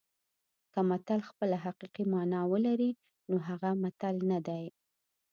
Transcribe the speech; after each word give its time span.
که 0.73 0.79
متل 0.89 1.19
خپله 1.29 1.55
حقیقي 1.65 2.03
مانا 2.13 2.41
ولري 2.51 2.91
نو 3.29 3.35
هغه 3.49 3.69
متل 3.83 4.15
نه 4.31 4.39
دی 4.47 4.65